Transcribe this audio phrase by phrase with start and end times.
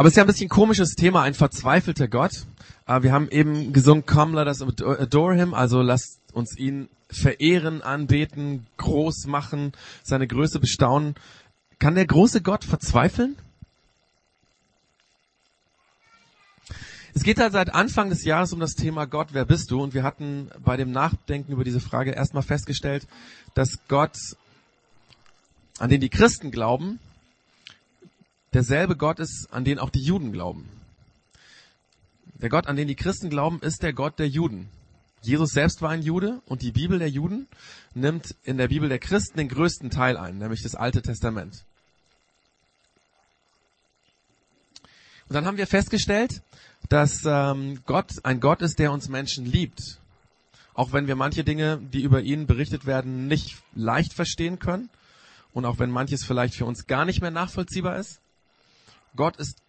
[0.00, 2.46] Aber es ist ja ein bisschen komisches Thema, ein verzweifelter Gott.
[2.86, 7.82] Äh, wir haben eben gesungen, Come, let us adore him, also lasst uns ihn verehren,
[7.82, 9.72] anbeten, groß machen,
[10.02, 11.16] seine Größe bestaunen.
[11.78, 13.36] Kann der große Gott verzweifeln?
[17.12, 19.82] Es geht halt seit Anfang des Jahres um das Thema Gott, wer bist du?
[19.82, 23.06] Und wir hatten bei dem Nachdenken über diese Frage erstmal festgestellt,
[23.52, 24.16] dass Gott,
[25.78, 27.00] an den die Christen glauben,
[28.52, 30.68] derselbe Gott ist, an den auch die Juden glauben.
[32.34, 34.68] Der Gott, an den die Christen glauben, ist der Gott der Juden.
[35.22, 37.46] Jesus selbst war ein Jude und die Bibel der Juden
[37.94, 41.64] nimmt in der Bibel der Christen den größten Teil ein, nämlich das Alte Testament.
[45.28, 46.42] Und dann haben wir festgestellt,
[46.88, 50.00] dass ähm, Gott ein Gott ist, der uns Menschen liebt.
[50.72, 54.88] Auch wenn wir manche Dinge, die über ihn berichtet werden, nicht leicht verstehen können
[55.52, 58.20] und auch wenn manches vielleicht für uns gar nicht mehr nachvollziehbar ist.
[59.16, 59.62] Gott ist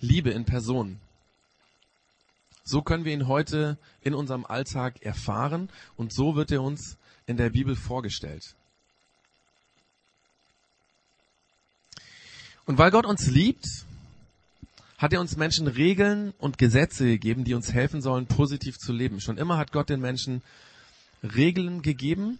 [0.00, 1.00] Liebe in Person.
[2.64, 7.36] So können wir ihn heute in unserem Alltag erfahren und so wird er uns in
[7.36, 8.54] der Bibel vorgestellt.
[12.66, 13.86] Und weil Gott uns liebt,
[14.98, 19.20] hat er uns Menschen Regeln und Gesetze gegeben, die uns helfen sollen, positiv zu leben.
[19.20, 20.42] Schon immer hat Gott den Menschen
[21.22, 22.38] Regeln gegeben,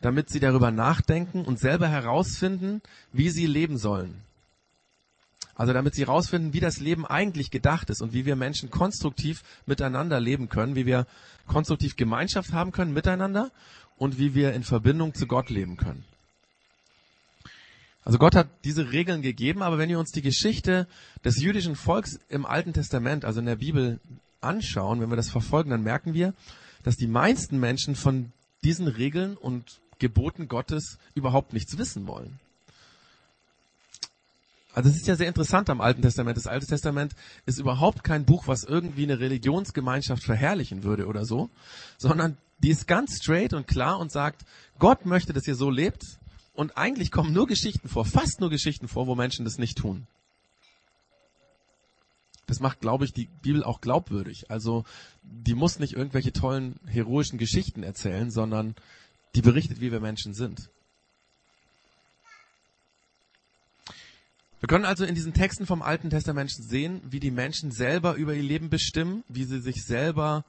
[0.00, 4.22] damit sie darüber nachdenken und selber herausfinden, wie sie leben sollen.
[5.62, 9.44] Also damit sie herausfinden, wie das Leben eigentlich gedacht ist und wie wir Menschen konstruktiv
[9.64, 11.06] miteinander leben können, wie wir
[11.46, 13.52] konstruktiv Gemeinschaft haben können miteinander
[13.96, 16.02] und wie wir in Verbindung zu Gott leben können.
[18.04, 20.88] Also Gott hat diese Regeln gegeben, aber wenn wir uns die Geschichte
[21.24, 24.00] des jüdischen Volks im Alten Testament, also in der Bibel
[24.40, 26.34] anschauen, wenn wir das verfolgen, dann merken wir,
[26.82, 28.32] dass die meisten Menschen von
[28.64, 32.40] diesen Regeln und Geboten Gottes überhaupt nichts wissen wollen.
[34.74, 36.36] Also es ist ja sehr interessant am Alten Testament.
[36.36, 41.50] Das Alte Testament ist überhaupt kein Buch, was irgendwie eine Religionsgemeinschaft verherrlichen würde oder so,
[41.98, 44.44] sondern die ist ganz straight und klar und sagt,
[44.78, 46.02] Gott möchte, dass ihr so lebt
[46.54, 50.06] und eigentlich kommen nur Geschichten vor, fast nur Geschichten vor, wo Menschen das nicht tun.
[52.46, 54.50] Das macht, glaube ich, die Bibel auch glaubwürdig.
[54.50, 54.84] Also
[55.22, 58.74] die muss nicht irgendwelche tollen, heroischen Geschichten erzählen, sondern
[59.34, 60.68] die berichtet, wie wir Menschen sind.
[64.62, 68.32] Wir können also in diesen Texten vom Alten Testament sehen, wie die Menschen selber über
[68.32, 70.44] ihr Leben bestimmen, wie sie sich selber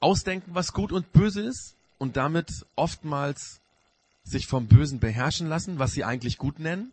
[0.00, 3.60] ausdenken, was gut und böse ist und damit oftmals
[4.22, 6.92] sich vom Bösen beherrschen lassen, was sie eigentlich gut nennen.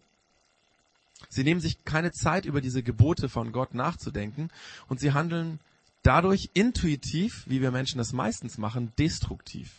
[1.27, 4.49] Sie nehmen sich keine Zeit, über diese Gebote von Gott nachzudenken
[4.87, 5.59] und sie handeln
[6.03, 9.71] dadurch intuitiv, wie wir Menschen das meistens machen, destruktiv.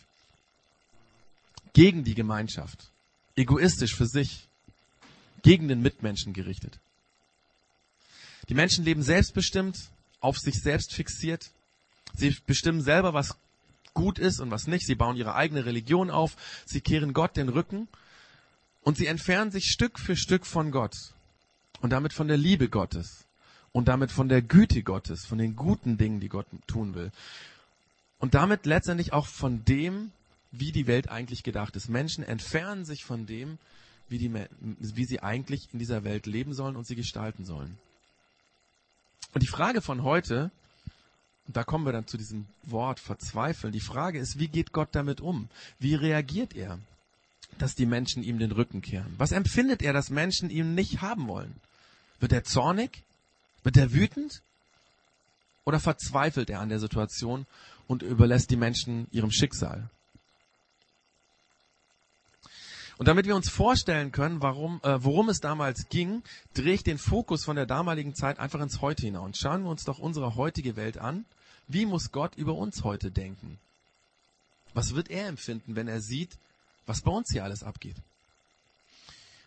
[1.73, 2.91] Gegen die Gemeinschaft.
[3.35, 4.47] Egoistisch für sich
[5.45, 6.79] gegen den Mitmenschen gerichtet.
[8.49, 9.77] Die Menschen leben selbstbestimmt,
[10.19, 11.51] auf sich selbst fixiert.
[12.15, 13.37] Sie bestimmen selber, was
[13.93, 14.87] gut ist und was nicht.
[14.87, 16.35] Sie bauen ihre eigene Religion auf.
[16.65, 17.87] Sie kehren Gott den Rücken.
[18.81, 20.95] Und sie entfernen sich Stück für Stück von Gott.
[21.79, 23.25] Und damit von der Liebe Gottes.
[23.71, 27.11] Und damit von der Güte Gottes, von den guten Dingen, die Gott tun will.
[28.17, 30.11] Und damit letztendlich auch von dem,
[30.51, 31.87] wie die Welt eigentlich gedacht ist.
[31.87, 33.59] Menschen entfernen sich von dem,
[34.09, 37.77] wie, die, wie sie eigentlich in dieser Welt leben sollen und sie gestalten sollen.
[39.33, 40.51] Und die Frage von heute,
[41.47, 44.89] und da kommen wir dann zu diesem Wort verzweifeln, die Frage ist, wie geht Gott
[44.93, 45.49] damit um?
[45.79, 46.79] Wie reagiert er,
[47.57, 49.13] dass die Menschen ihm den Rücken kehren?
[49.17, 51.55] Was empfindet er, dass Menschen ihn nicht haben wollen?
[52.19, 53.03] Wird er zornig?
[53.63, 54.41] Wird er wütend?
[55.65, 57.45] Oder verzweifelt er an der Situation
[57.87, 59.89] und überlässt die Menschen ihrem Schicksal?
[62.97, 66.23] Und damit wir uns vorstellen können, warum, äh, worum es damals ging,
[66.53, 69.37] drehe ich den Fokus von der damaligen Zeit einfach ins Heute hinaus.
[69.37, 71.25] Schauen wir uns doch unsere heutige Welt an.
[71.67, 73.59] Wie muss Gott über uns heute denken?
[74.73, 76.37] Was wird er empfinden, wenn er sieht,
[76.85, 77.95] was bei uns hier alles abgeht?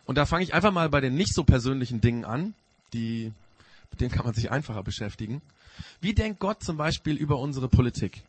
[0.05, 2.53] Und da fange ich einfach mal bei den nicht so persönlichen Dingen an,
[2.93, 3.31] die,
[3.91, 5.41] mit denen kann man sich einfacher beschäftigen.
[6.01, 8.21] Wie denkt Gott zum Beispiel über unsere Politik,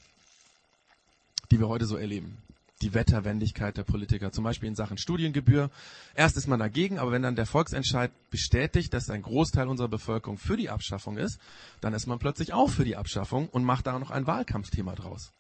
[1.51, 2.37] die wir heute so erleben?
[2.83, 5.71] Die Wetterwendigkeit der Politiker, zum Beispiel in Sachen Studiengebühr.
[6.15, 10.39] Erst ist man dagegen, aber wenn dann der Volksentscheid bestätigt, dass ein Großteil unserer Bevölkerung
[10.39, 11.39] für die Abschaffung ist,
[11.81, 15.33] dann ist man plötzlich auch für die Abschaffung und macht da noch ein Wahlkampfthema draus.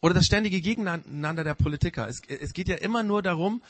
[0.00, 2.08] Oder das ständige Gegeneinander der Politiker.
[2.08, 3.62] Es, es geht ja immer nur darum,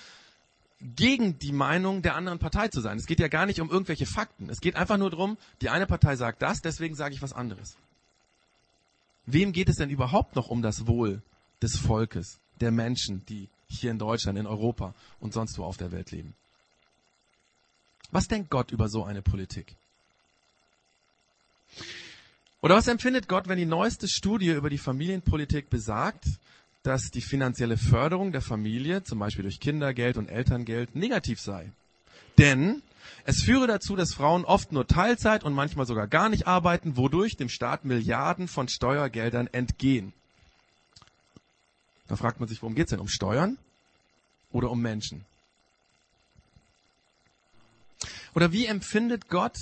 [0.80, 2.98] gegen die Meinung der anderen Partei zu sein.
[2.98, 4.48] Es geht ja gar nicht um irgendwelche Fakten.
[4.48, 7.76] Es geht einfach nur darum, die eine Partei sagt das, deswegen sage ich was anderes.
[9.26, 11.22] Wem geht es denn überhaupt noch um das Wohl
[11.62, 15.92] des Volkes, der Menschen, die hier in Deutschland, in Europa und sonst wo auf der
[15.92, 16.34] Welt leben.
[18.10, 19.76] Was denkt Gott über so eine Politik?
[22.60, 26.26] Oder was empfindet Gott, wenn die neueste Studie über die Familienpolitik besagt,
[26.82, 31.72] dass die finanzielle Förderung der Familie, zum Beispiel durch Kindergeld und Elterngeld, negativ sei?
[32.38, 32.82] Denn
[33.24, 37.36] es führe dazu, dass Frauen oft nur Teilzeit und manchmal sogar gar nicht arbeiten, wodurch
[37.36, 40.12] dem Staat Milliarden von Steuergeldern entgehen.
[42.08, 43.00] Da fragt man sich, worum geht's denn?
[43.00, 43.58] Um Steuern
[44.50, 45.24] oder um Menschen?
[48.34, 49.56] Oder wie empfindet Gott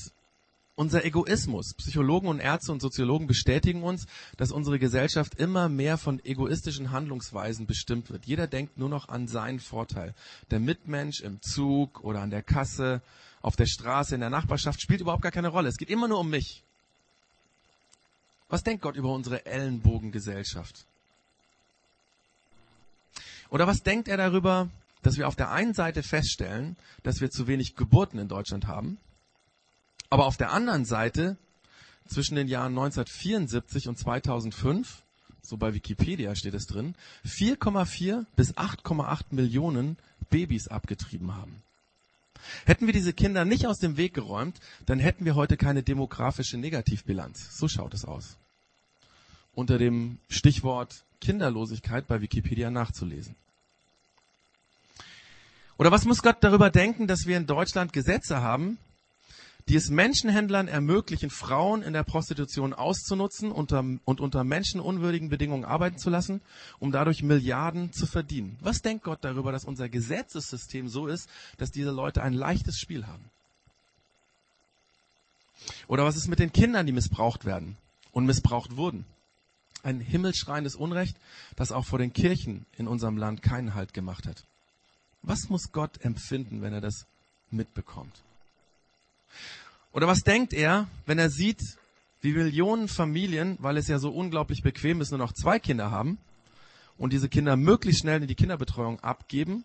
[0.77, 1.75] unser Egoismus?
[1.75, 4.07] Psychologen und Ärzte und Soziologen bestätigen uns,
[4.37, 8.27] dass unsere Gesellschaft immer mehr von egoistischen Handlungsweisen bestimmt wird.
[8.27, 10.15] Jeder denkt nur noch an seinen Vorteil.
[10.51, 13.03] Der Mitmensch im Zug oder an der Kasse,
[13.43, 15.69] auf der Straße, in der Nachbarschaft spielt überhaupt gar keine Rolle.
[15.69, 16.63] Es geht immer nur um mich.
[18.49, 20.85] Was denkt Gott über unsere Ellenbogengesellschaft?
[23.51, 24.69] Oder was denkt er darüber,
[25.03, 28.99] dass wir auf der einen Seite feststellen, dass wir zu wenig Geburten in Deutschland haben,
[30.09, 31.37] aber auf der anderen Seite
[32.07, 35.03] zwischen den Jahren 1974 und 2005,
[35.43, 36.95] so bei Wikipedia steht es drin,
[37.25, 39.97] 4,4 bis 8,8 Millionen
[40.29, 41.63] Babys abgetrieben haben.
[42.65, 46.57] Hätten wir diese Kinder nicht aus dem Weg geräumt, dann hätten wir heute keine demografische
[46.57, 47.57] Negativbilanz.
[47.57, 48.37] So schaut es aus.
[49.55, 53.35] Unter dem Stichwort Kinderlosigkeit bei Wikipedia nachzulesen.
[55.79, 58.79] Oder was muss Gott darüber denken, dass wir in Deutschland Gesetze haben,
[59.69, 66.11] die es Menschenhändlern ermöglichen, Frauen in der Prostitution auszunutzen und unter menschenunwürdigen Bedingungen arbeiten zu
[66.11, 66.41] lassen,
[66.81, 68.59] um dadurch Milliarden zu verdienen.
[68.61, 73.07] Was denkt Gott darüber, dass unser Gesetzessystem so ist, dass diese Leute ein leichtes Spiel
[73.07, 73.25] haben?
[75.87, 77.77] Oder was ist mit den Kindern, die missbraucht werden
[78.13, 79.05] und missbraucht wurden?
[79.83, 81.17] Ein himmelschreiendes Unrecht,
[81.57, 84.45] das auch vor den Kirchen in unserem Land keinen Halt gemacht hat.
[85.23, 87.07] Was muss Gott empfinden, wenn er das
[87.51, 88.23] mitbekommt?
[89.93, 91.61] Oder was denkt er, wenn er sieht,
[92.21, 96.19] wie Millionen Familien, weil es ja so unglaublich bequem ist, nur noch zwei Kinder haben
[96.99, 99.65] und diese Kinder möglichst schnell in die Kinderbetreuung abgeben,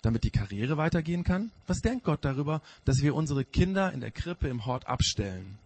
[0.00, 1.52] damit die Karriere weitergehen kann?
[1.66, 5.58] Was denkt Gott darüber, dass wir unsere Kinder in der Krippe im Hort abstellen?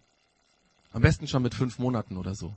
[0.91, 2.55] Am besten schon mit fünf Monaten oder so.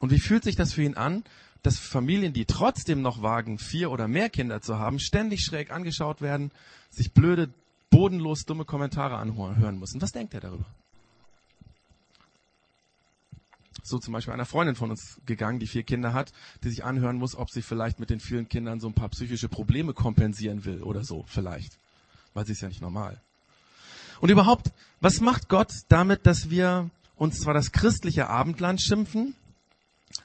[0.00, 1.22] Und wie fühlt sich das für ihn an,
[1.62, 6.20] dass Familien, die trotzdem noch wagen, vier oder mehr Kinder zu haben, ständig schräg angeschaut
[6.20, 6.50] werden,
[6.90, 7.50] sich blöde
[7.90, 10.00] bodenlos dumme Kommentare anhören müssen.
[10.00, 10.64] Was denkt er darüber?
[13.82, 16.32] So zum Beispiel einer Freundin von uns gegangen, die vier Kinder hat,
[16.62, 19.48] die sich anhören muss, ob sie vielleicht mit den vielen Kindern so ein paar psychische
[19.48, 21.78] Probleme kompensieren will oder so, vielleicht.
[22.32, 23.20] Weil sie ist ja nicht normal.
[24.20, 24.70] Und überhaupt,
[25.00, 29.34] was macht Gott damit, dass wir uns zwar das christliche Abendland schimpfen,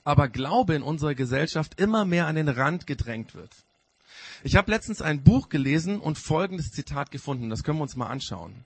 [0.06, 3.52] aber Glaube in unserer Gesellschaft immer mehr an den Rand gedrängt wird?
[4.44, 7.50] Ich habe letztens ein Buch gelesen und folgendes Zitat gefunden.
[7.50, 8.63] Das können wir uns mal anschauen.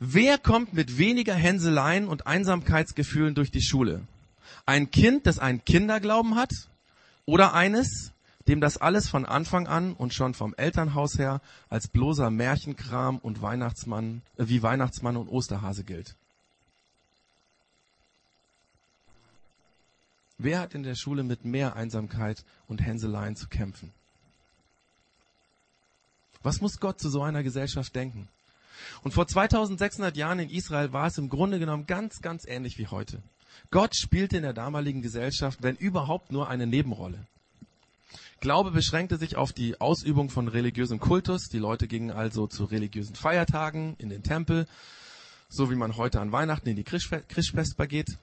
[0.00, 4.02] Wer kommt mit weniger Hänseleien und Einsamkeitsgefühlen durch die Schule?
[4.64, 6.52] Ein Kind, das einen Kinderglauben hat?
[7.26, 8.12] Oder eines,
[8.46, 13.42] dem das alles von Anfang an und schon vom Elternhaus her als bloßer Märchenkram und
[13.42, 16.14] Weihnachtsmann, äh, wie Weihnachtsmann und Osterhase gilt?
[20.38, 23.92] Wer hat in der Schule mit mehr Einsamkeit und Hänseleien zu kämpfen?
[26.44, 28.28] Was muss Gott zu so einer Gesellschaft denken?
[29.02, 32.86] Und vor 2600 Jahren in Israel war es im Grunde genommen ganz, ganz ähnlich wie
[32.86, 33.20] heute.
[33.72, 37.18] Gott spielte in der damaligen Gesellschaft, wenn überhaupt, nur eine Nebenrolle.
[38.38, 41.48] Glaube beschränkte sich auf die Ausübung von religiösem Kultus.
[41.48, 44.68] Die Leute gingen also zu religiösen Feiertagen in den Tempel,
[45.48, 48.16] so wie man heute an Weihnachten in die Christfest geht.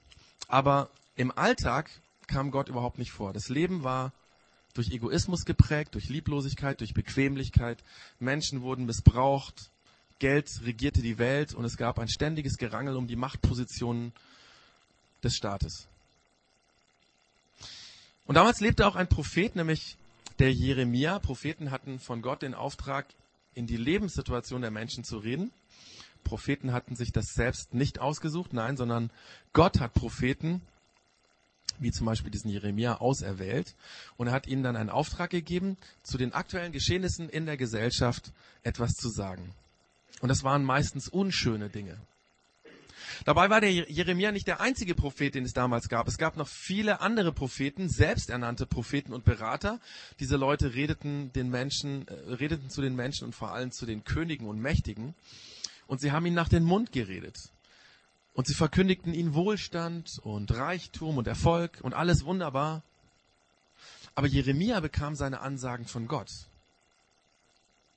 [0.48, 1.90] Aber im Alltag
[2.26, 3.32] kam Gott überhaupt nicht vor.
[3.32, 4.12] Das Leben war
[4.74, 7.82] durch Egoismus geprägt, durch Lieblosigkeit, durch Bequemlichkeit.
[8.18, 9.70] Menschen wurden missbraucht,
[10.18, 14.12] Geld regierte die Welt und es gab ein ständiges Gerangel um die Machtpositionen
[15.22, 15.86] des Staates.
[18.26, 19.96] Und damals lebte auch ein Prophet, nämlich
[20.38, 21.18] der Jeremia.
[21.18, 23.06] Propheten hatten von Gott den Auftrag,
[23.54, 25.50] in die Lebenssituation der Menschen zu reden.
[26.24, 29.10] Propheten hatten sich das selbst nicht ausgesucht, nein, sondern
[29.52, 30.60] Gott hat Propheten
[31.78, 33.74] wie zum Beispiel diesen Jeremia, auserwählt.
[34.16, 38.32] Und er hat ihnen dann einen Auftrag gegeben, zu den aktuellen Geschehnissen in der Gesellschaft
[38.62, 39.52] etwas zu sagen.
[40.20, 41.98] Und das waren meistens unschöne Dinge.
[43.24, 46.08] Dabei war der Jeremia nicht der einzige Prophet, den es damals gab.
[46.08, 49.80] Es gab noch viele andere Propheten, selbsternannte Propheten und Berater.
[50.20, 54.04] Diese Leute redeten den Menschen, äh, redeten zu den Menschen und vor allem zu den
[54.04, 55.14] Königen und Mächtigen.
[55.86, 57.36] Und sie haben ihn nach den Mund geredet.
[58.36, 62.82] Und sie verkündigten ihnen Wohlstand und Reichtum und Erfolg und alles wunderbar.
[64.14, 66.28] Aber Jeremia bekam seine Ansagen von Gott.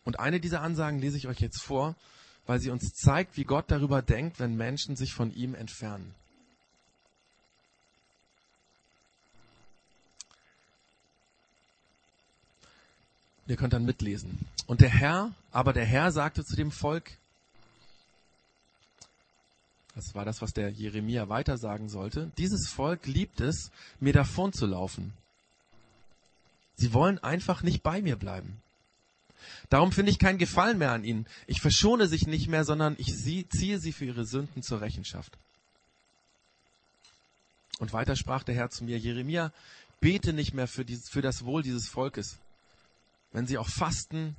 [0.06, 1.94] Und eine dieser Ansagen lese ich euch jetzt vor,
[2.46, 6.16] weil sie uns zeigt, wie Gott darüber denkt, wenn Menschen sich von ihm entfernen.
[13.46, 14.48] Ihr könnt dann mitlesen.
[14.68, 17.19] Und der Herr, aber der Herr sagte zu dem Volk,
[20.00, 24.66] das war das, was der Jeremia weitersagen sollte, dieses Volk liebt es, mir davon zu
[24.66, 25.14] laufen.
[26.76, 28.62] Sie wollen einfach nicht bei mir bleiben.
[29.70, 31.26] Darum finde ich keinen Gefallen mehr an ihnen.
[31.48, 35.38] Ich verschone sich nicht mehr, sondern ich ziehe sie für ihre Sünden zur Rechenschaft.
[37.80, 39.52] Und weiter sprach der Herr zu mir, Jeremia,
[40.00, 42.38] bete nicht mehr für, dieses, für das Wohl dieses Volkes.
[43.34, 44.38] Wenn sie auch fasten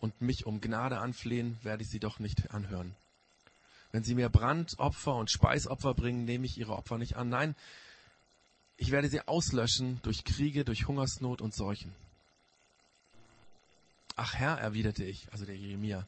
[0.00, 2.96] und mich um Gnade anflehen, werde ich sie doch nicht anhören.
[3.92, 7.28] Wenn sie mir Brandopfer und Speisopfer bringen, nehme ich ihre Opfer nicht an.
[7.28, 7.54] Nein,
[8.76, 11.92] ich werde sie auslöschen durch Kriege, durch Hungersnot und Seuchen.
[14.16, 16.06] Ach Herr, erwiderte ich, also der Jeremia,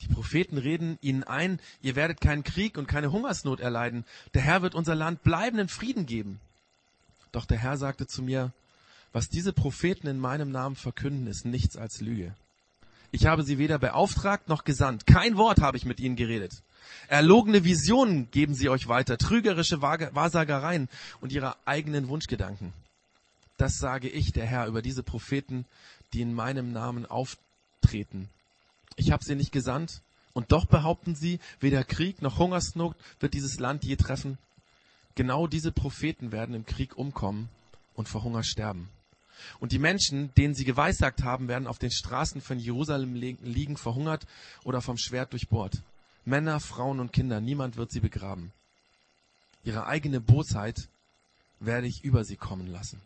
[0.00, 4.04] die Propheten reden ihnen ein, ihr werdet keinen Krieg und keine Hungersnot erleiden.
[4.34, 6.40] Der Herr wird unser Land bleibenden Frieden geben.
[7.32, 8.52] Doch der Herr sagte zu mir,
[9.12, 12.34] was diese Propheten in meinem Namen verkünden, ist nichts als Lüge.
[13.10, 15.06] Ich habe sie weder beauftragt noch gesandt.
[15.06, 16.62] Kein Wort habe ich mit ihnen geredet.
[17.08, 20.88] Erlogene Visionen geben sie euch weiter, trügerische Wahrsagereien
[21.20, 22.72] und ihre eigenen Wunschgedanken.
[23.56, 25.66] Das sage ich, der Herr, über diese Propheten,
[26.12, 28.28] die in meinem Namen auftreten.
[28.96, 33.58] Ich habe sie nicht gesandt, und doch behaupten sie, weder Krieg noch Hungersnot wird dieses
[33.58, 34.38] Land je treffen.
[35.14, 37.48] Genau diese Propheten werden im Krieg umkommen
[37.94, 38.88] und vor Hunger sterben.
[39.58, 44.26] Und die Menschen, denen sie geweissagt haben, werden auf den Straßen von Jerusalem liegen, verhungert
[44.64, 45.82] oder vom Schwert durchbohrt.
[46.30, 48.52] Männer, Frauen und Kinder, niemand wird sie begraben.
[49.64, 50.88] Ihre eigene Bosheit
[51.58, 53.02] werde ich über sie kommen lassen.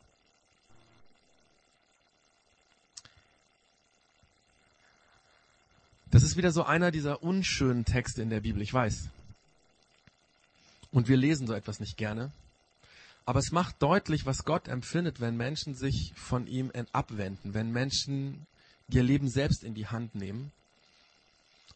[6.12, 9.08] Das ist wieder so einer dieser unschönen Texte in der Bibel, ich weiß.
[10.92, 12.30] Und wir lesen so etwas nicht gerne.
[13.24, 18.46] Aber es macht deutlich, was Gott empfindet, wenn Menschen sich von ihm abwenden, wenn Menschen
[18.90, 20.52] ihr Leben selbst in die Hand nehmen,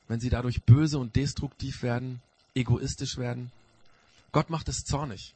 [0.09, 2.21] wenn sie dadurch böse und destruktiv werden,
[2.55, 3.53] egoistisch werden.
[4.33, 5.35] Gott macht es zornig.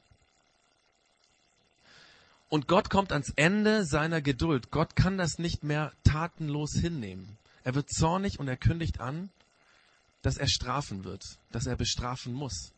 [2.49, 4.71] Und Gott kommt ans Ende seiner Geduld.
[4.71, 7.39] Gott kann das nicht mehr tatenlos hinnehmen.
[7.65, 9.31] Er wird zornig und er kündigt an,
[10.21, 12.73] dass er strafen wird, dass er bestrafen muss.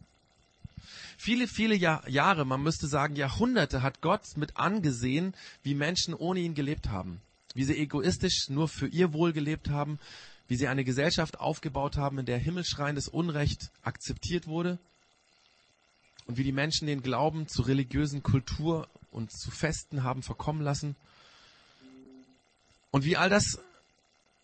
[1.17, 6.41] Viele, viele Jahr, Jahre, man müsste sagen Jahrhunderte, hat Gott mit angesehen, wie Menschen ohne
[6.41, 7.21] ihn gelebt haben.
[7.55, 9.99] Wie sie egoistisch nur für ihr Wohl gelebt haben,
[10.49, 14.79] wie sie eine Gesellschaft aufgebaut haben, in der himmelschreiendes Unrecht akzeptiert wurde
[16.27, 20.97] und wie die Menschen den Glauben zu religiösen Kultur und zu Festen haben verkommen lassen
[22.91, 23.59] und wie all das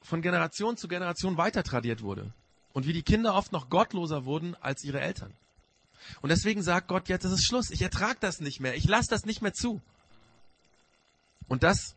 [0.02, 2.32] von Generation zu Generation weiter tradiert wurde
[2.72, 5.32] und wie die Kinder oft noch gottloser wurden als ihre Eltern.
[6.22, 7.70] Und deswegen sagt Gott, jetzt ist Schluss.
[7.70, 8.74] Ich ertrage das nicht mehr.
[8.74, 9.80] Ich lasse das nicht mehr zu.
[11.48, 11.94] Und das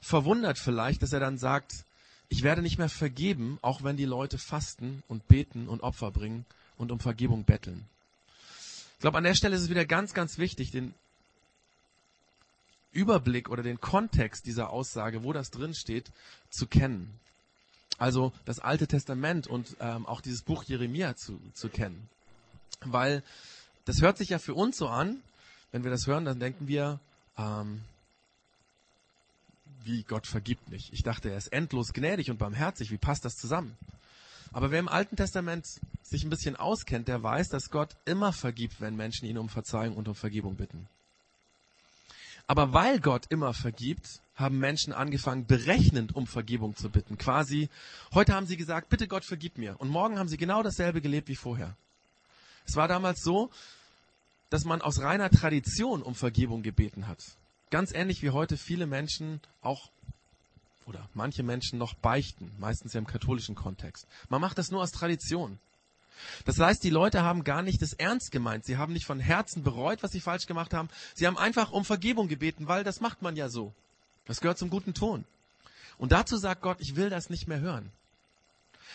[0.00, 1.72] verwundert vielleicht, dass er dann sagt,
[2.28, 6.44] ich werde nicht mehr vergeben, auch wenn die Leute fasten und beten und Opfer bringen
[6.76, 7.84] und um Vergebung betteln.
[8.94, 10.94] Ich glaube, an der Stelle ist es wieder ganz, ganz wichtig, den
[12.92, 16.10] Überblick oder den Kontext dieser Aussage, wo das drin steht,
[16.50, 17.20] zu kennen.
[17.98, 22.08] Also das Alte Testament und ähm, auch dieses Buch Jeremia zu, zu kennen.
[22.80, 23.22] Weil
[23.84, 25.22] das hört sich ja für uns so an,
[25.72, 27.00] wenn wir das hören, dann denken wir,
[27.38, 27.82] ähm,
[29.86, 30.92] wie Gott vergibt nicht.
[30.92, 32.90] Ich dachte, er ist endlos gnädig und barmherzig.
[32.90, 33.76] Wie passt das zusammen?
[34.52, 35.66] Aber wer im Alten Testament
[36.02, 39.96] sich ein bisschen auskennt, der weiß, dass Gott immer vergibt, wenn Menschen ihn um Verzeihung
[39.96, 40.88] und um Vergebung bitten.
[42.46, 47.18] Aber weil Gott immer vergibt, haben Menschen angefangen, berechnend um Vergebung zu bitten.
[47.18, 47.68] Quasi,
[48.12, 49.80] heute haben sie gesagt, bitte Gott vergib mir.
[49.80, 51.76] Und morgen haben sie genau dasselbe gelebt wie vorher.
[52.66, 53.50] Es war damals so,
[54.50, 57.18] dass man aus reiner Tradition um Vergebung gebeten hat.
[57.70, 59.90] Ganz ähnlich wie heute viele Menschen auch
[60.86, 64.06] oder manche Menschen noch beichten, meistens ja im katholischen Kontext.
[64.28, 65.58] Man macht das nur aus Tradition.
[66.44, 68.64] Das heißt, die Leute haben gar nicht das ernst gemeint.
[68.64, 70.88] Sie haben nicht von Herzen bereut, was sie falsch gemacht haben.
[71.14, 73.74] Sie haben einfach um Vergebung gebeten, weil das macht man ja so.
[74.26, 75.24] Das gehört zum guten Ton.
[75.98, 77.90] Und dazu sagt Gott, ich will das nicht mehr hören.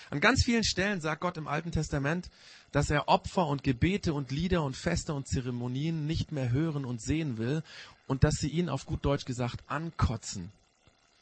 [0.10, 2.30] An ganz vielen Stellen sagt Gott im Alten Testament,
[2.72, 7.02] dass er Opfer und Gebete und Lieder und Feste und Zeremonien nicht mehr hören und
[7.02, 7.64] sehen will
[8.08, 10.52] und dass sie ihn auf gut Deutsch gesagt ankotzen,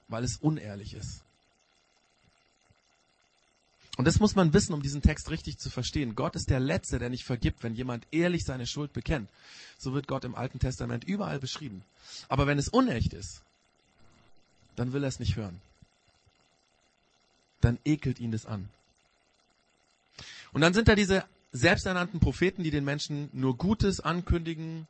[0.08, 1.24] weil es unehrlich ist.
[3.98, 6.16] Und das muss man wissen, um diesen Text richtig zu verstehen.
[6.16, 9.30] Gott ist der Letzte, der nicht vergibt, wenn jemand ehrlich seine Schuld bekennt.
[9.78, 11.84] So wird Gott im Alten Testament überall beschrieben.
[12.30, 13.42] Aber wenn es unecht ist,
[14.78, 15.60] dann will er es nicht hören.
[17.62, 18.70] dann ekelt ihn das an.
[20.54, 24.88] Und dann sind da diese selbsternannten Propheten, die den Menschen nur Gutes ankündigen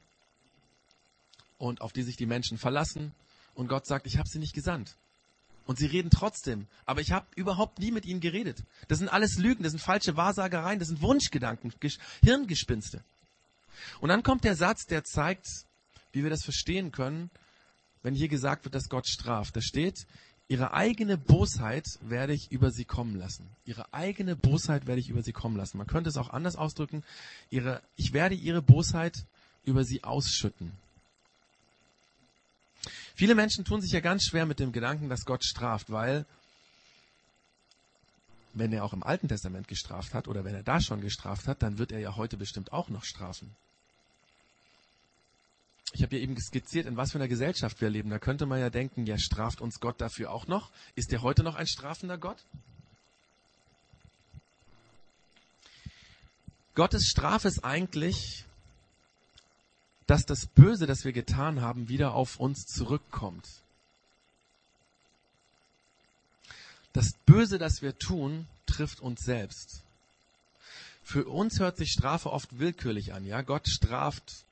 [1.58, 3.14] und auf die sich die Menschen verlassen.
[3.54, 4.96] Und Gott sagt, ich habe sie nicht gesandt.
[5.66, 6.68] Und sie reden trotzdem.
[6.86, 8.64] Aber ich habe überhaupt nie mit ihnen geredet.
[8.88, 11.72] Das sind alles Lügen, das sind falsche Wahrsagereien, das sind Wunschgedanken,
[12.24, 13.04] Hirngespinste.
[14.00, 15.46] Und dann kommt der Satz, der zeigt,
[16.12, 17.30] wie wir das verstehen können,
[18.02, 19.56] wenn hier gesagt wird, dass Gott straft.
[19.56, 20.08] Da steht,
[20.50, 23.48] ihre eigene Bosheit werde ich über sie kommen lassen.
[23.66, 25.78] Ihre eigene Bosheit werde ich über sie kommen lassen.
[25.78, 27.04] Man könnte es auch anders ausdrücken.
[27.52, 29.26] Ihre, ich werde ihre Bosheit
[29.64, 30.72] über sie ausschütten.
[33.16, 36.26] Viele Menschen tun sich ja ganz schwer mit dem Gedanken, dass Gott straft, weil
[38.54, 41.62] wenn er auch im Alten Testament gestraft hat oder wenn er da schon gestraft hat,
[41.62, 43.56] dann wird er ja heute bestimmt auch noch strafen.
[45.94, 48.10] Ich habe ja eben skizziert, in was für einer Gesellschaft wir leben.
[48.10, 50.70] Da könnte man ja denken, ja, straft uns Gott dafür auch noch?
[50.96, 52.38] Ist er heute noch ein strafender Gott?
[56.76, 58.46] Gottes Strafe ist eigentlich,
[60.08, 63.48] dass das Böse, das wir getan haben, wieder auf uns zurückkommt.
[66.94, 69.82] Das Böse, das wir tun, trifft uns selbst.
[71.04, 73.42] Für uns hört sich Strafe oft willkürlich an, ja?
[73.42, 74.46] Gott straft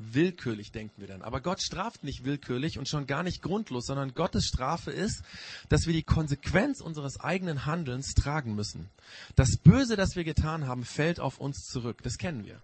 [0.00, 1.22] willkürlich, denken wir dann.
[1.22, 5.22] Aber Gott straft nicht willkürlich und schon gar nicht grundlos, sondern Gottes Strafe ist,
[5.68, 8.88] dass wir die Konsequenz unseres eigenen Handelns tragen müssen.
[9.36, 12.02] Das Böse, das wir getan haben, fällt auf uns zurück.
[12.02, 12.60] Das kennen wir.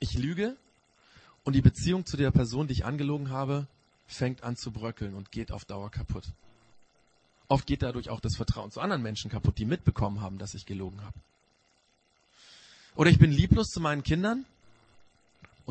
[0.00, 0.56] Ich lüge
[1.44, 3.66] und die Beziehung zu der Person, die ich angelogen habe,
[4.06, 6.24] fängt an zu bröckeln und geht auf Dauer kaputt.
[7.48, 10.64] Oft geht dadurch auch das Vertrauen zu anderen Menschen kaputt, die mitbekommen haben, dass ich
[10.64, 11.18] gelogen habe.
[12.94, 14.44] Oder ich bin lieblos zu meinen Kindern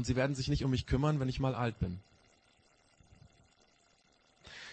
[0.02, 2.00] und sie werden sich nicht um mich kümmern, wenn ich mal alt bin.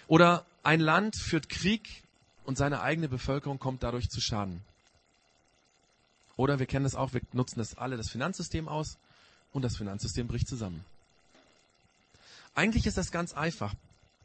[0.06, 2.02] Oder ein Land führt Krieg
[2.46, 4.62] und seine eigene Bevölkerung kommt dadurch zu Schaden.
[6.38, 8.96] Oder wir kennen es auch, wir nutzen das alle, das Finanzsystem aus
[9.52, 10.82] und das Finanzsystem bricht zusammen.
[12.54, 13.74] Eigentlich ist das ganz einfach.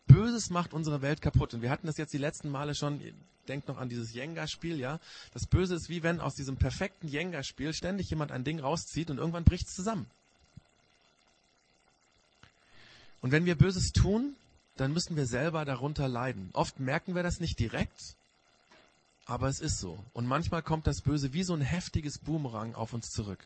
[0.07, 1.53] Böses macht unsere Welt kaputt.
[1.53, 3.01] Und wir hatten das jetzt die letzten Male schon,
[3.49, 5.01] denkt noch an dieses Jenga-Spiel, ja.
[5.33, 9.17] Das Böse ist wie wenn aus diesem perfekten Jenga-Spiel ständig jemand ein Ding rauszieht und
[9.17, 10.09] irgendwann bricht es zusammen.
[13.23, 14.35] Und wenn wir Böses tun,
[14.75, 16.49] dann müssen wir selber darunter leiden.
[16.51, 18.15] Oft merken wir das nicht direkt,
[19.25, 19.97] aber es ist so.
[20.11, 23.39] Und manchmal kommt das Böse wie so ein heftiges Boomerang auf uns zurück.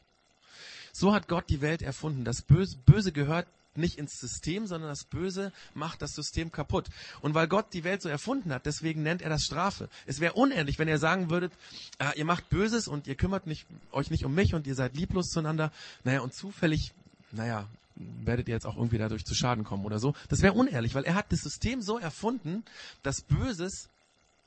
[0.94, 2.26] So hat Gott die Welt erfunden.
[2.26, 6.88] Das Böse, Böse gehört nicht ins System, sondern das Böse macht das System kaputt.
[7.22, 9.90] Und weil Gott die Welt so erfunden hat, deswegen nennt er das Strafe.
[10.08, 11.54] Es wäre unehrlich, wenn ihr sagen würdet,
[12.00, 14.96] äh, ihr macht Böses und ihr kümmert nicht, euch nicht um mich und ihr seid
[14.96, 15.72] lieblos zueinander.
[16.04, 16.94] Naja, und zufällig,
[17.32, 20.14] naja, werdet ihr jetzt auch irgendwie dadurch zu Schaden kommen oder so.
[20.30, 22.64] Das wäre unehrlich, weil er hat das System so erfunden,
[23.04, 23.90] dass Böses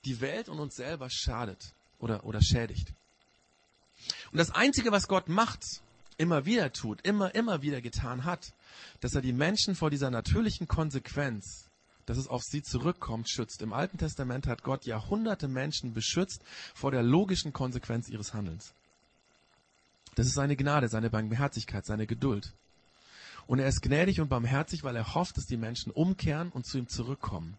[0.05, 2.93] die Welt und uns selber schadet oder, oder schädigt.
[4.33, 5.65] Und das Einzige, was Gott macht,
[6.17, 8.53] immer wieder tut, immer, immer wieder getan hat,
[9.01, 11.69] dass er die Menschen vor dieser natürlichen Konsequenz,
[12.07, 13.63] dass es auf sie zurückkommt, schützt.
[13.63, 16.43] Im Alten Testament hat Gott Jahrhunderte Menschen beschützt
[16.75, 18.75] vor der logischen Konsequenz ihres Handelns.
[20.15, 22.53] Das ist seine Gnade, seine Barmherzigkeit, seine Geduld.
[23.47, 26.79] Und er ist gnädig und barmherzig, weil er hofft, dass die Menschen umkehren und zu
[26.79, 27.57] ihm zurückkommen,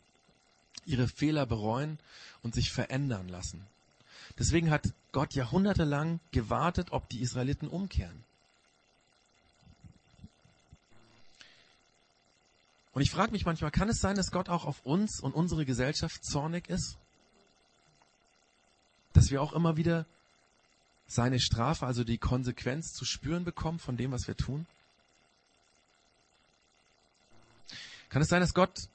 [0.86, 2.00] ihre Fehler bereuen
[2.44, 3.66] und sich verändern lassen.
[4.40, 8.24] Deswegen hat Gott jahrhundertelang gewartet, ob die Israeliten umkehren.
[12.94, 15.66] Und ich frage mich manchmal, kann es sein, dass Gott auch auf uns und unsere
[15.66, 16.98] Gesellschaft zornig ist?
[19.14, 20.06] Dass wir auch immer wieder
[21.08, 24.66] seine Strafe, also die Konsequenz zu spüren bekommen von dem, was wir tun?
[28.12, 28.90] Kann es sein, dass Gott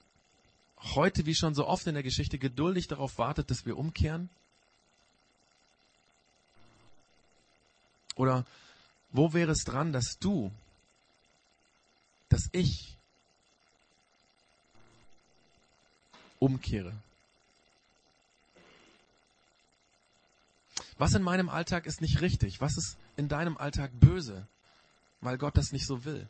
[0.95, 4.29] heute, wie schon so oft in der Geschichte, geduldig darauf wartet, dass wir umkehren?
[8.15, 8.45] Oder
[9.13, 10.53] wo wäre es dran, dass du,
[12.29, 12.99] dass ich
[16.39, 16.93] umkehre?
[20.99, 22.61] Was in meinem Alltag ist nicht richtig?
[22.61, 24.47] Was ist in deinem Alltag böse,
[25.23, 26.29] weil Gott das nicht so will?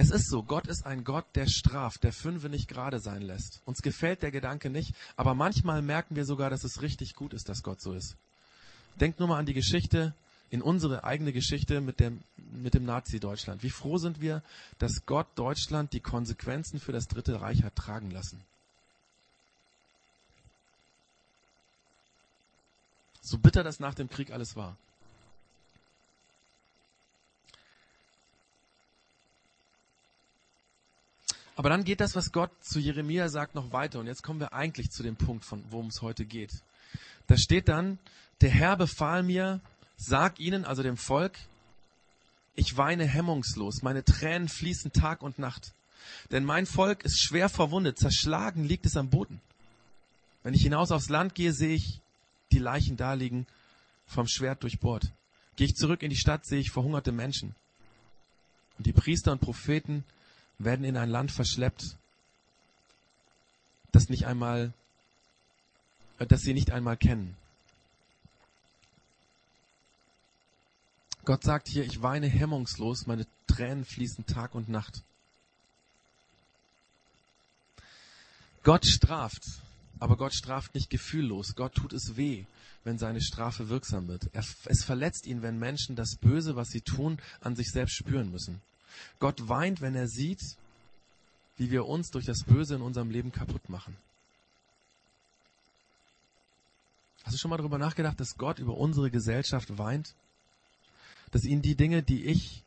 [0.00, 3.60] Es ist so, Gott ist ein Gott, der straft, der Fünfe nicht gerade sein lässt.
[3.64, 7.48] Uns gefällt der Gedanke nicht, aber manchmal merken wir sogar, dass es richtig gut ist,
[7.48, 8.14] dass Gott so ist.
[9.00, 10.14] Denkt nur mal an die Geschichte,
[10.50, 13.64] in unsere eigene Geschichte mit dem, mit dem Nazi-Deutschland.
[13.64, 14.44] Wie froh sind wir,
[14.78, 18.40] dass Gott Deutschland die Konsequenzen für das Dritte Reich hat tragen lassen.
[23.20, 24.76] So bitter das nach dem Krieg alles war.
[31.58, 33.98] Aber dann geht das, was Gott zu Jeremia sagt, noch weiter.
[33.98, 36.52] Und jetzt kommen wir eigentlich zu dem Punkt, von worum es heute geht.
[37.26, 37.98] Da steht dann,
[38.40, 39.60] der Herr befahl mir,
[39.96, 41.36] sag ihnen, also dem Volk,
[42.54, 45.72] ich weine hemmungslos, meine Tränen fließen Tag und Nacht.
[46.30, 49.40] Denn mein Volk ist schwer verwundet, zerschlagen liegt es am Boden.
[50.44, 52.00] Wenn ich hinaus aufs Land gehe, sehe ich
[52.52, 53.48] die Leichen daliegen,
[54.06, 55.10] vom Schwert durchbohrt.
[55.56, 57.56] Gehe ich zurück in die Stadt, sehe ich verhungerte Menschen.
[58.78, 60.04] Und die Priester und Propheten
[60.58, 61.96] werden in ein Land verschleppt,
[63.92, 64.72] das nicht einmal,
[66.18, 67.36] das sie nicht einmal kennen.
[71.24, 75.02] Gott sagt hier, ich weine hemmungslos, meine Tränen fließen Tag und Nacht.
[78.62, 79.42] Gott straft,
[79.98, 81.54] aber Gott straft nicht gefühllos.
[81.54, 82.44] Gott tut es weh,
[82.84, 84.28] wenn seine Strafe wirksam wird.
[84.32, 88.30] Er, es verletzt ihn, wenn Menschen das Böse, was sie tun, an sich selbst spüren
[88.30, 88.60] müssen.
[89.18, 90.56] Gott weint, wenn er sieht,
[91.56, 93.96] wie wir uns durch das Böse in unserem Leben kaputt machen.
[97.24, 100.14] Hast du schon mal darüber nachgedacht, dass Gott über unsere Gesellschaft weint?
[101.30, 102.62] Dass ihn die Dinge, die ich,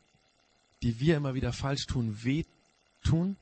[0.82, 2.44] die wir immer wieder falsch tun, weh
[3.02, 3.36] tun?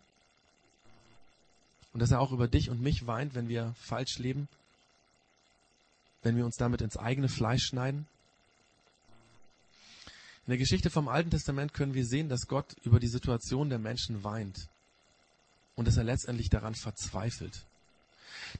[1.93, 4.49] Und dass er auch über dich und mich weint, wenn wir falsch leben?
[6.23, 8.07] Wenn wir uns damit ins eigene Fleisch schneiden?
[10.51, 13.79] In der Geschichte vom Alten Testament können wir sehen, dass Gott über die Situation der
[13.79, 14.67] Menschen weint
[15.77, 17.63] und dass er letztendlich daran verzweifelt.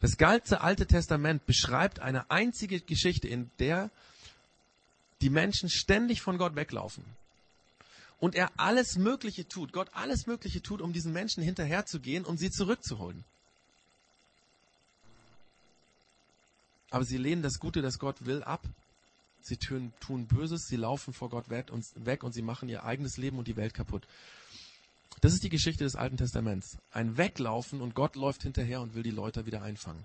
[0.01, 3.91] Das ganze Alte Testament beschreibt eine einzige Geschichte, in der
[5.21, 7.03] die Menschen ständig von Gott weglaufen.
[8.21, 12.53] Und er alles Mögliche tut, Gott alles Mögliche tut, um diesen Menschen hinterherzugehen, um sie
[12.53, 13.25] zurückzuholen.
[16.91, 18.63] Aber sie lehnen das Gute, das Gott will, ab
[19.43, 22.85] sie tun, tun Böses, sie laufen vor Gott weg und, weg und sie machen ihr
[22.85, 24.07] eigenes Leben und die Welt kaputt.
[25.21, 26.79] Das ist die Geschichte des Alten Testaments.
[26.93, 30.05] Ein Weglaufen und Gott läuft hinterher und will die Leute wieder einfangen.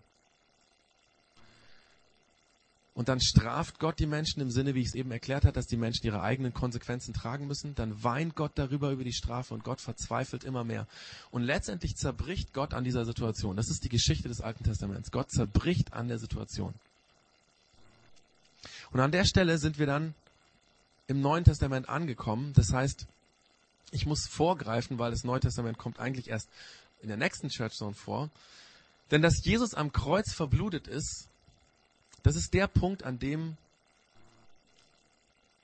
[2.96, 5.68] Und dann straft Gott die Menschen im Sinne, wie ich es eben erklärt habe, dass
[5.68, 7.76] die Menschen ihre eigenen Konsequenzen tragen müssen.
[7.76, 10.88] Dann weint Gott darüber über die Strafe und Gott verzweifelt immer mehr.
[11.30, 13.58] Und letztendlich zerbricht Gott an dieser Situation.
[13.58, 15.12] Das ist die Geschichte des Alten Testaments.
[15.12, 16.74] Gott zerbricht an der Situation.
[18.96, 20.16] Und an der Stelle sind wir dann
[21.08, 22.54] im Neuen Testament angekommen.
[22.54, 23.08] Das heißt,
[23.92, 26.48] ich muss vorgreifen, weil das Neue Testament kommt eigentlich erst
[27.02, 28.30] in der nächsten Church Zone vor.
[29.12, 31.28] Denn dass Jesus am Kreuz verblutet ist,
[32.24, 33.58] das ist der Punkt, an dem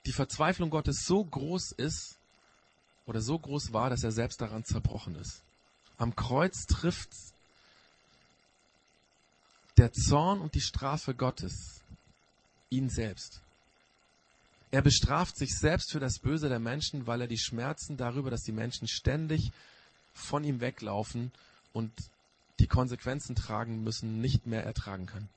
[0.04, 2.18] die Verzweiflung Gottes so groß ist
[3.06, 5.40] oder so groß war, dass er selbst daran zerbrochen ist.
[5.96, 7.08] Am Kreuz trifft
[9.78, 11.81] der Zorn und die Strafe Gottes
[12.72, 13.40] ihn selbst.
[14.72, 18.42] Er bestraft sich selbst für das Böse der Menschen, weil er die Schmerzen darüber, dass
[18.42, 19.52] die Menschen ständig
[20.14, 21.30] von ihm weglaufen
[21.74, 21.92] und
[22.58, 25.28] die Konsequenzen tragen müssen, nicht mehr ertragen kann.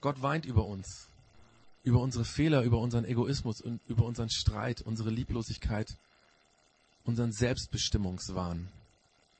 [0.00, 1.08] Gott weint über uns,
[1.84, 5.94] über unsere Fehler, über unseren Egoismus und über unseren Streit, unsere Lieblosigkeit,
[7.04, 8.68] unseren Selbstbestimmungswahn.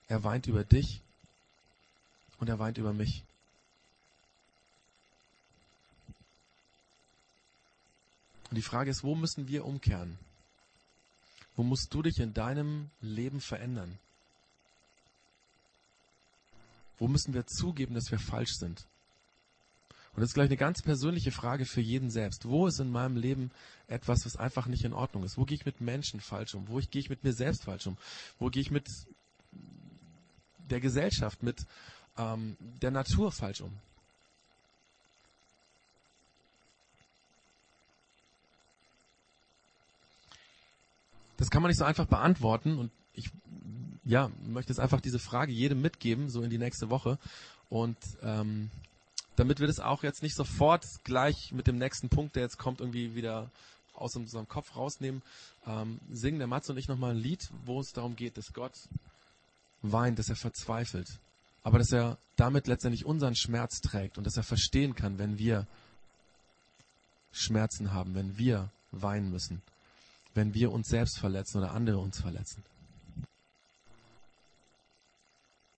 [0.08, 1.00] Er weint über dich
[2.38, 3.24] und er weint über mich.
[8.50, 10.18] Und die Frage ist, wo müssen wir umkehren?
[11.56, 13.98] Wo musst du dich in deinem Leben verändern?
[16.98, 18.86] Wo müssen wir zugeben, dass wir falsch sind?
[20.12, 22.44] Und das ist gleich eine ganz persönliche Frage für jeden selbst.
[22.44, 23.52] Wo ist in meinem Leben
[23.86, 25.38] etwas, was einfach nicht in Ordnung ist?
[25.38, 26.66] Wo gehe ich mit Menschen falsch um?
[26.68, 27.96] Wo gehe ich mit mir selbst falsch um?
[28.38, 28.88] Wo gehe ich mit
[30.68, 31.64] der Gesellschaft, mit
[32.18, 33.72] ähm, der Natur falsch um?
[41.40, 43.30] Das kann man nicht so einfach beantworten und ich
[44.04, 47.18] ja, möchte jetzt einfach diese Frage jedem mitgeben, so in die nächste Woche.
[47.70, 48.70] Und ähm,
[49.36, 52.80] damit wir das auch jetzt nicht sofort gleich mit dem nächsten Punkt, der jetzt kommt,
[52.80, 53.50] irgendwie wieder
[53.94, 55.22] aus unserem Kopf rausnehmen,
[55.66, 58.74] ähm, singen der Mats und ich nochmal ein Lied, wo es darum geht, dass Gott
[59.80, 61.08] weint, dass er verzweifelt,
[61.62, 65.66] aber dass er damit letztendlich unseren Schmerz trägt und dass er verstehen kann, wenn wir
[67.32, 69.62] Schmerzen haben, wenn wir weinen müssen
[70.34, 72.62] wenn wir uns selbst verletzen oder andere uns verletzen.